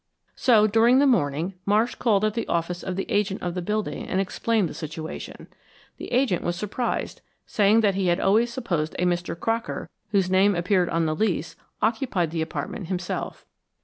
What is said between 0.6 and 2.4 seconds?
during the morning, Marsh called at